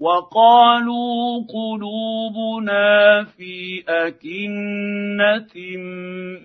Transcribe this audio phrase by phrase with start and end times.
[0.00, 5.54] وقالوا قلوبنا في أكنة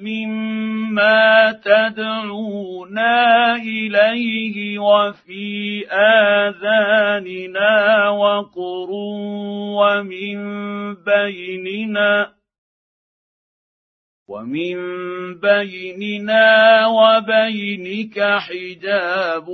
[0.01, 7.73] مما تدعونا إليه وفي آذاننا
[8.09, 8.89] وقر
[9.79, 10.37] ومن
[10.95, 12.35] بيننا
[14.27, 14.75] ومن
[15.39, 19.45] بيننا وبينك حجاب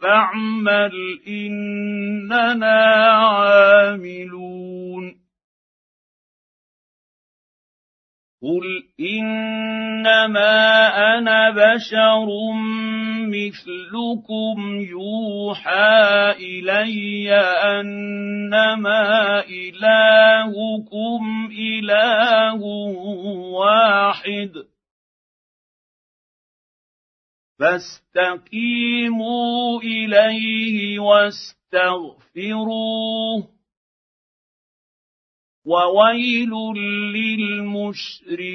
[0.00, 0.94] فاعمل
[1.28, 2.80] إننا
[3.14, 4.44] عاملون.
[8.42, 8.64] قل
[9.00, 10.54] إنما
[11.18, 12.28] أنا بشر
[13.54, 17.32] مثلكم يوحى إلي
[17.80, 21.22] أنما إلهكم
[21.58, 22.60] إله
[23.54, 24.52] واحد.
[27.58, 29.00] فاستقيموا
[29.80, 32.34] إليه واستغفروه.
[35.66, 36.50] وويل
[37.14, 38.54] للمشركين.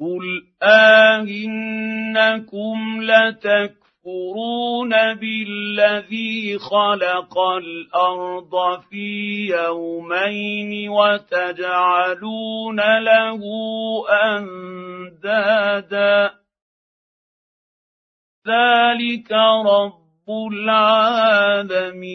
[0.00, 1.78] قل آهنكم
[3.02, 13.40] لتكفرون بالذي خلق الأرض في يومين وتجعلون له
[14.36, 16.30] أندادا
[18.48, 19.32] ذلك
[19.66, 22.08] رب العالمين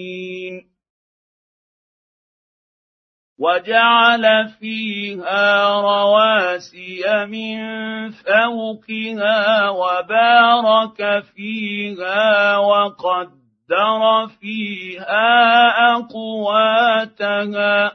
[3.44, 7.58] وجعل فيها رواسي من
[8.12, 17.92] فوقها وبارك فيها وقدر فيها أقواتها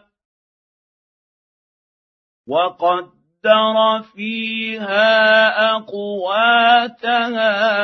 [3.44, 7.10] وقدر فيها اقواتها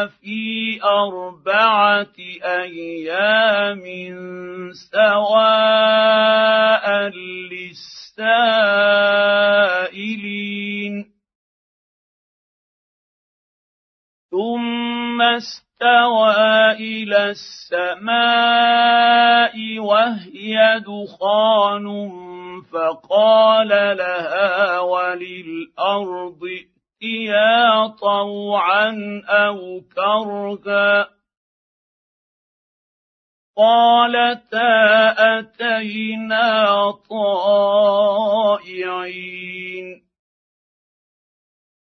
[0.07, 3.83] في اربعه أيام
[4.93, 6.91] سواء
[7.55, 7.95] للسائلين
[14.31, 18.15] ثم استوى إلى السماء
[19.79, 21.87] وهي دخان
[22.63, 31.11] فقال لها وللأرض ائتيا طوعا أو كرها
[33.57, 38.85] قالتا أتينا طائعين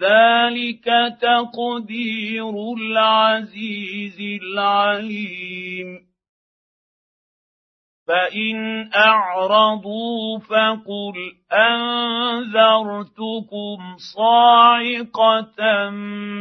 [0.00, 0.84] ذلك
[1.20, 6.10] تقدير العزيز العليم.
[8.08, 11.16] فإن أعرضوا فقل
[11.52, 12.96] أنذرتكم
[14.16, 15.90] صاعقة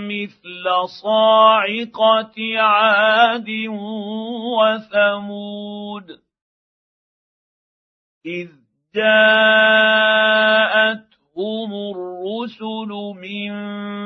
[0.09, 0.65] مثل
[1.03, 3.50] صاعقة عاد
[4.59, 6.07] وثمود.
[8.25, 8.50] إذ
[8.95, 9.79] جاءت
[11.39, 13.51] جاءتهم الرسل من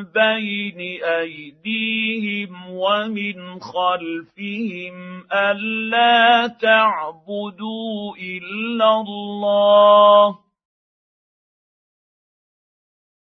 [0.04, 10.40] بين ايديهم ومن خلفهم الا تعبدوا الا الله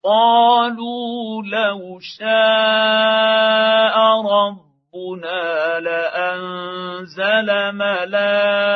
[0.04, 2.34] قالوا لو شاء
[4.20, 8.74] ربنا لانزل ملائكه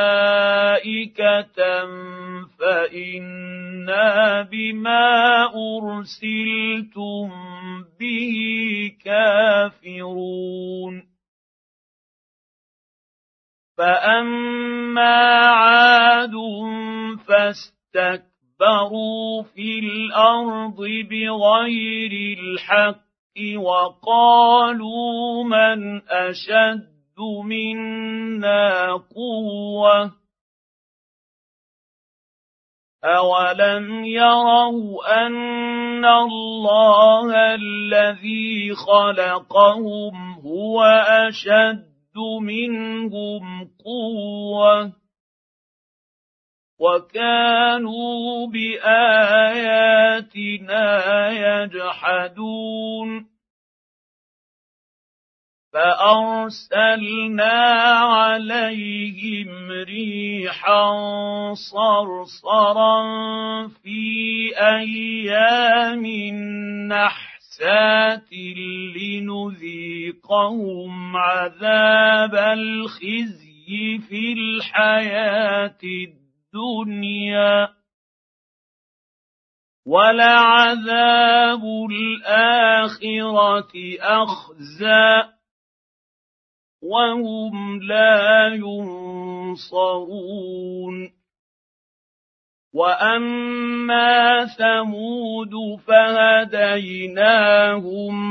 [3.89, 7.31] فانا بما ارسلتم
[8.01, 8.37] به
[9.05, 11.03] كافرون
[13.79, 16.35] فاما عاد
[17.29, 20.77] فاستكبروا اسْتَكْبَرُوا فِي الْأَرْضِ
[21.11, 30.11] بِغَيْرِ الْحَقِّ وَقَالُوا مَنْ أَشَدُّ مِنَّا قُوَّةً
[33.05, 40.83] أَوَلَمْ يَرَوْا أَنَّ اللَّهَ الَّذِي خَلَقَهُمْ هُوَ
[41.29, 44.93] أَشَدُّ مِنْهُمْ قُوَّةً
[46.79, 49.29] وكانوا باياتنا
[51.63, 53.38] يجحدون
[55.79, 57.59] فأرسلنا
[58.03, 60.91] عليهم ريحا
[61.55, 63.03] صرصرا
[63.69, 66.07] في أيام
[66.89, 68.33] نحسات
[68.97, 77.69] لنذيقهم عذاب الخزي في الحياة الدنيا
[79.87, 85.38] ولعذاب الآخرة أخزى
[86.83, 89.89] وهم لا ينصرون.
[92.75, 96.79] وأما ثمود فهديناهم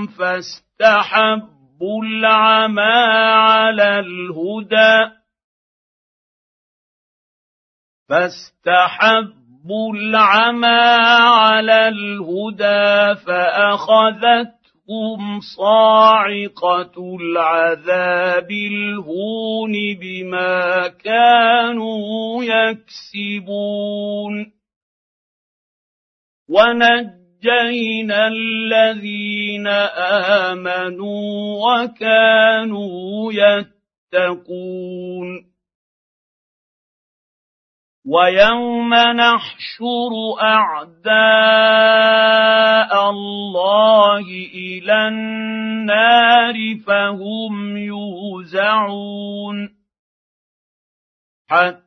[0.07, 5.17] فاستحبوا العمى على الهدى.
[8.09, 10.81] فاستحبوا العمى
[11.21, 13.15] على الهدى
[14.87, 23.53] فاخذتهم صاعقة العذاب الهون بما كانوا يكسبون.
[26.49, 29.67] ونجينا الذين
[30.47, 33.33] امنوا وكانوا
[34.13, 35.27] يتقون.
[38.07, 40.11] ويوم نحشر
[40.41, 41.09] اعداء
[43.09, 44.25] الله
[44.55, 46.55] إلى النار
[46.87, 49.57] فهم يوزعون
[51.49, 51.86] حتى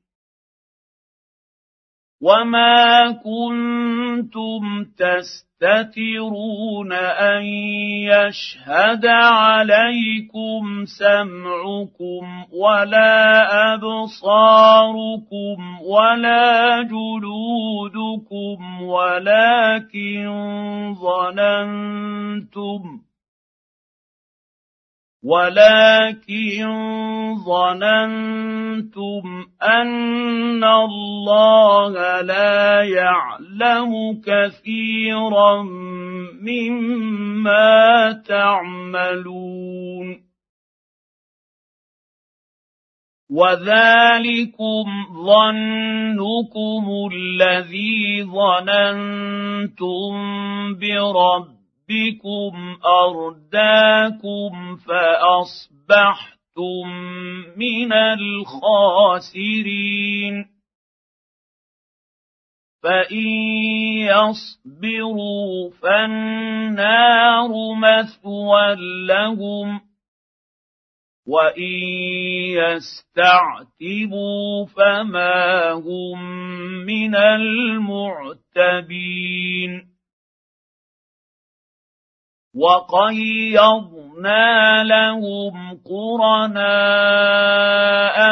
[2.21, 7.43] وما كنتم تستترون ان
[8.13, 20.29] يشهد عليكم سمعكم ولا ابصاركم ولا جلودكم ولكن
[20.93, 22.81] ظننتم
[25.23, 26.65] ولكن
[27.45, 29.23] ظننتم
[29.61, 35.61] ان الله لا يعلم كثيرا
[36.41, 39.51] مما تعملون
[43.29, 44.85] وذلكم
[45.25, 50.11] ظنكم الذي ظننتم
[50.73, 51.60] بربكم
[51.91, 56.87] ربكم أرداكم فأصبحتم
[57.57, 59.55] من الخاسرين.
[62.83, 63.27] فإن
[64.09, 68.75] يصبروا فالنار مثوى
[69.07, 69.81] لهم
[71.27, 71.73] وإن
[72.57, 76.19] يستعتبوا فما هم
[76.85, 78.31] من المعتبين.
[82.55, 84.43] وقيضنا
[84.83, 86.57] لهم قرناء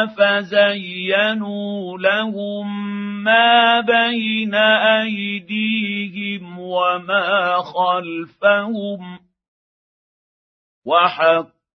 [0.06, 2.66] فزينوا لهم
[3.24, 4.54] ما بين
[5.00, 9.18] أيديهم وما خلفهم
[10.86, 11.59] وحق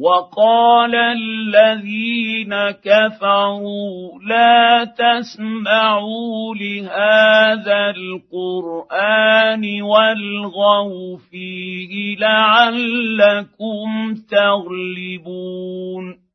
[0.00, 16.29] وقال الذين كفروا لا تسمعوا لهذا القرآن والغوا فيه لعلكم تغلبون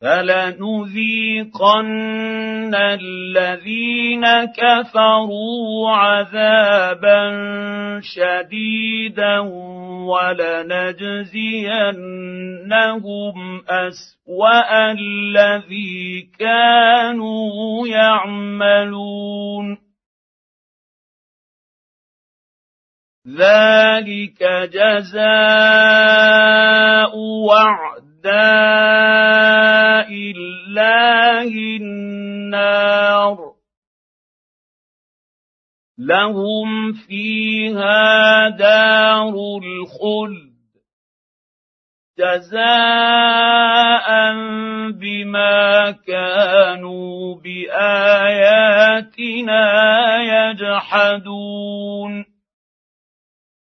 [0.00, 1.54] فلنذيقن
[2.74, 7.30] الذين كفروا عذابا
[8.00, 9.38] شديدا
[10.08, 10.98] ولنجزينهم
[13.68, 19.78] اسوا الذي كانوا يعملون
[23.36, 25.18] ذلك جزاء
[27.18, 27.97] وعد
[30.10, 33.38] الله النار
[35.98, 40.48] لهم فيها دار الخلد
[42.18, 42.68] جزاء
[44.92, 48.88] بما كانوا باياتنا
[50.50, 52.27] يجحدون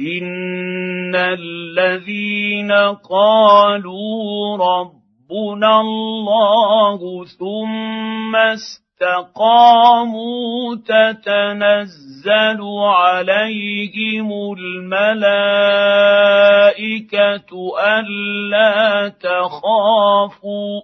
[0.00, 2.72] ان الذين
[3.10, 8.36] قالوا ربنا الله ثم
[9.02, 9.96] استقاموا
[10.76, 15.10] تتنزل عليهم الملائكه
[17.78, 20.80] الا تخافوا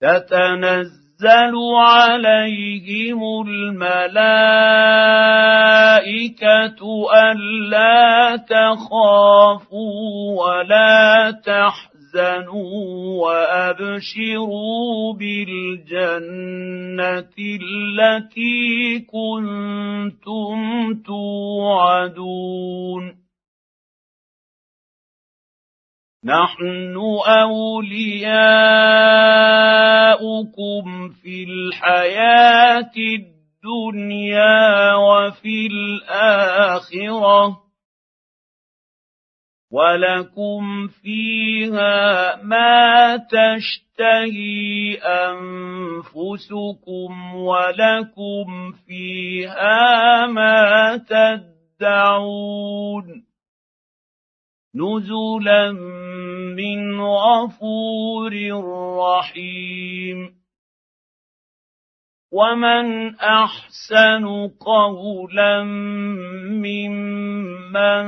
[0.00, 4.28] تتنزل تنزل عليهم الملائكة
[7.30, 12.70] ألا تخافوا ولا تحزنوا
[13.22, 16.58] وأبشروا بالجنة
[17.38, 20.58] التي كنتم
[21.06, 22.48] توعدون
[26.24, 26.96] نحن
[27.26, 28.08] أولياؤكم
[31.22, 37.58] في الحياة الدنيا وفي الآخرة.
[39.72, 44.94] ولكم فيها ما تشتهي
[45.28, 46.54] أنفسكم
[47.34, 50.96] ولكم فيها ما
[51.78, 53.27] تدعون.
[54.78, 55.72] نزلا
[56.56, 58.32] من غفور
[58.98, 60.38] رحيم.
[62.32, 64.24] ومن أحسن
[64.60, 65.64] قولا
[66.52, 68.04] ممن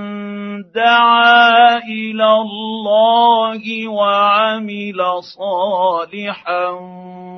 [0.74, 6.68] دعا إلى الله وعمل صالحا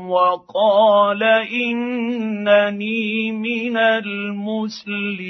[0.08, 1.22] وقال
[1.62, 5.22] إنني من المسلمين.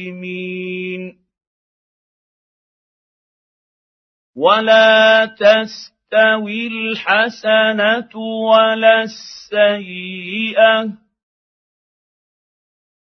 [4.37, 10.93] ولا تستوي الحسنه ولا السيئه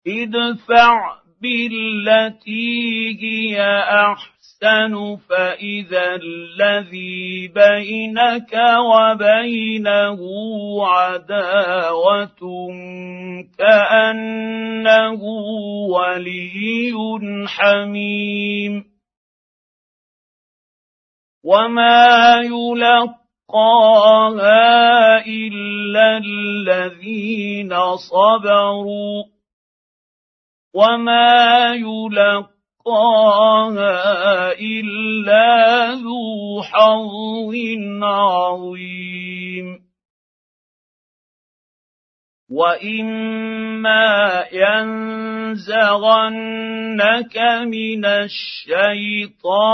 [0.07, 10.21] ادفع بالتي هي احسن فاذا الذي بينك وبينه
[10.87, 12.41] عداوه
[13.59, 15.23] كانه
[15.91, 16.93] ولي
[17.49, 18.94] حميم
[21.45, 23.17] وما يلقاها
[25.27, 29.25] الا الذين صبروا
[30.75, 32.53] وما يلقاها
[34.53, 37.55] الا ذو حظ
[38.03, 39.84] عظيم
[42.51, 45.67] واما ينزغنك
[47.67, 49.69] من الشيطان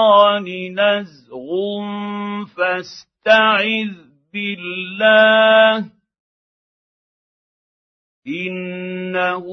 [0.78, 1.48] نزغ
[2.56, 3.94] فاستعذ
[4.32, 5.90] بالله
[8.26, 9.44] انه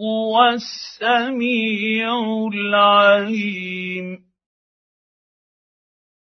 [0.00, 2.08] هو السميع
[2.54, 4.25] العليم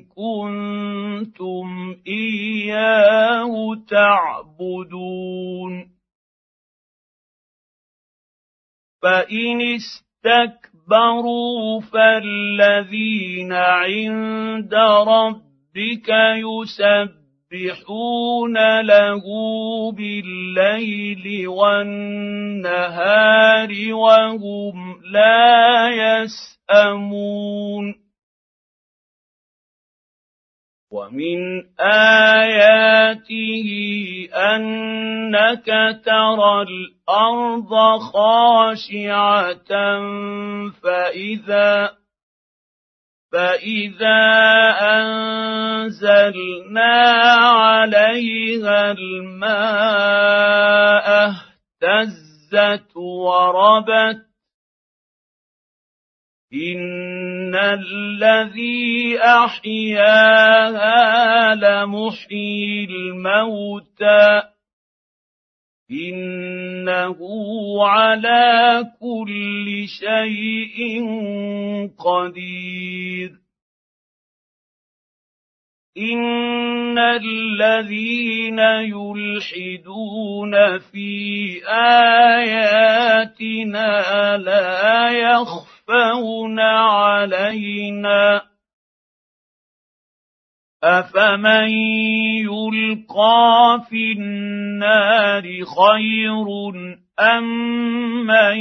[0.00, 3.52] كنتم إياه
[3.88, 5.88] تعبدون.
[9.02, 14.74] فإن استكبروا فالذين عند
[15.08, 16.10] ربك
[17.52, 19.22] يسبحون له
[19.92, 25.88] بالليل والنهار وهم لا
[26.68, 28.01] يسأمون.
[30.92, 33.68] ومن آياته
[34.34, 35.66] أنك
[36.04, 39.72] ترى الأرض خاشعة
[40.82, 41.90] فإذا
[43.32, 44.20] فإذا
[45.00, 46.32] أنزلنا
[47.40, 50.52] عليها الماء
[51.82, 54.31] اهتزت وربت
[56.54, 60.74] ان الذي احياها
[61.54, 64.42] لمحيي الموتى
[65.90, 67.18] انه
[67.86, 71.04] على كل شيء
[71.98, 73.30] قدير
[75.98, 78.58] ان الذين
[78.92, 82.86] يلحدون في اياتنا
[84.36, 85.10] لا
[85.92, 88.42] يخفون علينا.
[90.82, 91.70] افمن
[92.42, 96.46] يلقى في النار خير
[97.20, 97.46] ام
[98.26, 98.60] من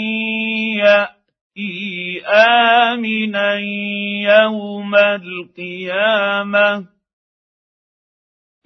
[0.78, 3.54] ياتي امنا
[4.38, 6.86] يوم القيامه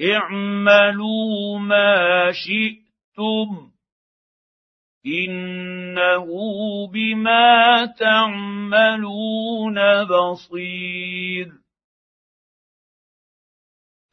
[0.01, 3.74] اعملوا ما شئتم
[5.05, 6.27] انه
[6.87, 11.51] بما تعملون بصير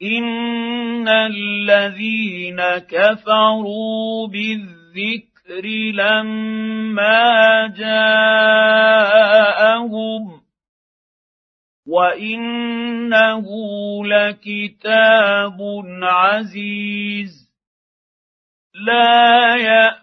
[0.01, 9.23] ان الذين كفروا بالذكر لما جاءهم
[11.87, 13.45] وانه
[14.05, 15.57] لكتاب
[16.01, 17.53] عزيز
[18.73, 20.02] لا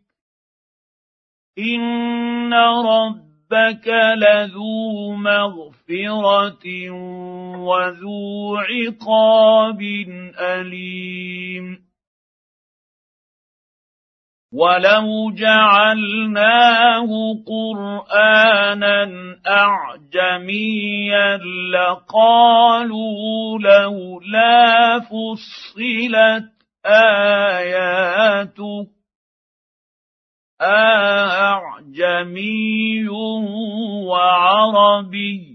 [1.57, 6.65] ان ربك لذو مغفره
[7.57, 9.81] وذو عقاب
[10.39, 11.91] اليم
[14.53, 17.07] ولو جعلناه
[17.47, 19.09] قرانا
[19.47, 21.37] اعجميا
[21.73, 26.51] لقالوا لولا فصلت
[26.85, 28.21] اياته
[30.61, 32.29] أعجمي
[34.07, 35.51] وعربي.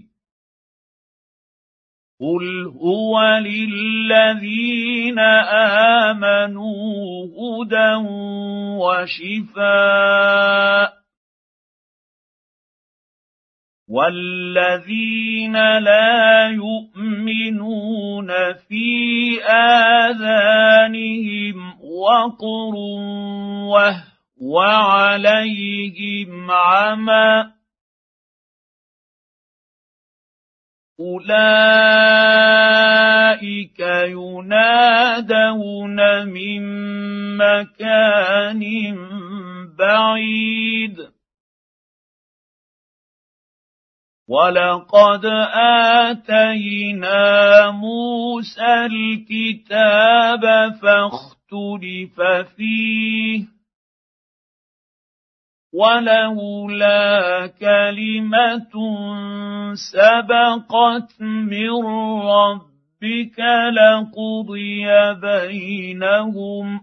[2.21, 5.19] قل هو للذين
[6.09, 7.95] آمنوا هدى
[9.55, 10.97] وشفاء.
[13.89, 19.43] والذين لا يؤمنون في
[20.03, 20.77] آذانهم
[21.81, 22.75] وقر
[23.71, 24.06] وهو
[24.55, 27.57] عليهم عمى
[30.99, 31.77] أولئك
[34.09, 36.61] ينادون من
[37.37, 38.63] مكان
[39.77, 40.97] بعيد.
[44.29, 45.25] ولقد
[46.05, 50.41] آتينا موسى الكتاب
[50.81, 52.21] فاختلف
[52.55, 53.56] فيه.
[55.77, 58.73] ولولا كلمة
[59.73, 61.69] سبقت من
[62.25, 63.39] ربك
[63.77, 66.81] لقضي بينهم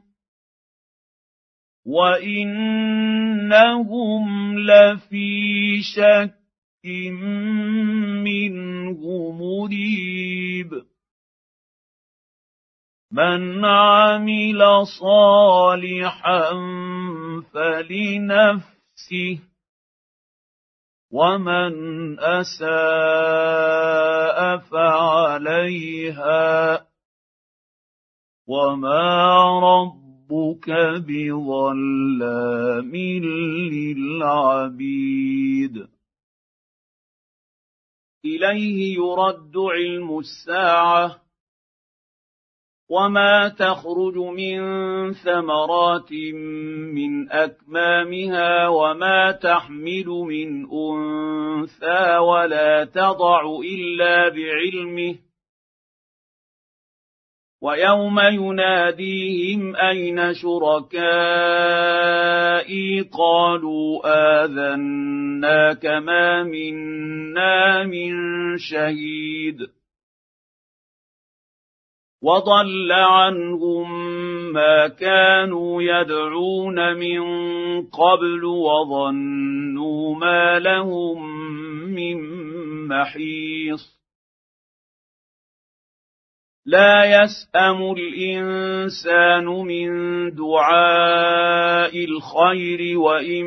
[1.86, 2.88] وإنهم
[4.58, 6.34] لفي شك
[8.24, 9.00] منه
[9.32, 10.70] مريب.
[13.12, 16.50] من عمل صالحا
[17.52, 18.74] فلنفسه
[21.10, 21.72] ومن
[22.20, 22.68] أساء
[24.58, 26.86] فعليها
[28.46, 30.70] وما ربك
[31.06, 32.96] بظلام
[33.74, 35.86] للعبيد.
[38.24, 41.23] إليه يرد علم الساعة
[42.90, 44.60] وما تخرج من
[45.12, 46.12] ثمرات
[46.92, 55.16] من اكمامها وما تحمل من انثى ولا تضع الا بعلمه
[57.62, 61.00] ويوم يناديهم اين شركائي
[63.00, 64.02] قالوا
[64.44, 68.12] اذناك ما منا من
[68.58, 69.58] شهيد
[72.24, 74.12] وضل عنهم
[74.52, 77.20] ما كانوا يدعون من
[77.86, 81.36] قبل وظنوا ما لهم
[81.94, 82.16] من
[82.88, 83.94] محيص.
[86.66, 89.90] لا يسأم الإنسان من
[90.34, 93.46] دعاء الخير وإن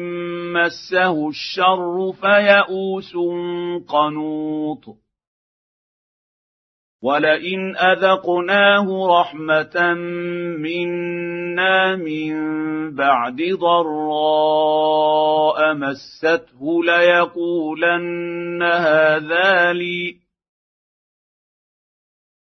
[0.53, 3.13] مسه الشر فيئوس
[3.87, 5.06] قنوط.
[7.07, 8.87] ولئن اذقناه
[9.19, 9.93] رحمه
[10.59, 12.33] منا من
[12.95, 15.17] بعد ضراء
[15.73, 20.26] مسته ليقولن هذا لي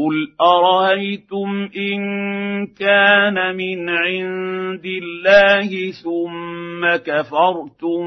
[0.00, 2.00] قل ارايتم ان
[2.66, 8.00] كان من عند الله ثم كفرتم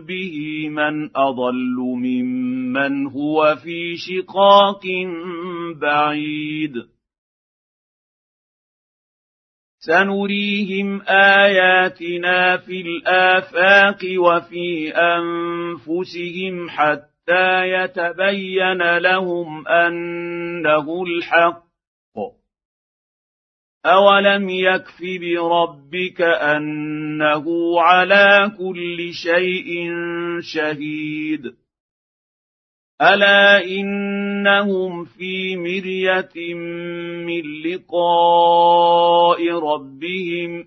[0.00, 4.82] به من اضل ممن هو في شقاق
[5.80, 6.74] بعيد
[9.78, 21.70] سنريهم اياتنا في الافاق وفي انفسهم حتى حتى يتبين لهم انه الحق.
[23.86, 27.44] اولم يكف بربك انه
[27.80, 29.90] على كل شيء
[30.40, 31.42] شهيد.
[33.02, 36.54] الا انهم في مريه
[37.24, 40.66] من لقاء ربهم